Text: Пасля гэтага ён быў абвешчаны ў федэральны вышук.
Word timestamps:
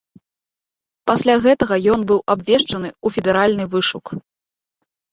Пасля 1.11 1.35
гэтага 1.45 1.75
ён 1.97 2.07
быў 2.13 2.19
абвешчаны 2.37 2.89
ў 3.05 3.21
федэральны 3.21 3.63
вышук. 3.79 4.05